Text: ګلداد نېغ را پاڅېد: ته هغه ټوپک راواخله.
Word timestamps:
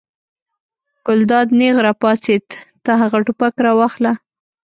ګلداد 1.05 1.47
نېغ 1.59 1.75
را 1.85 1.93
پاڅېد: 2.01 2.45
ته 2.83 2.91
هغه 3.01 3.17
ټوپک 3.25 3.55
راواخله. 3.65 4.11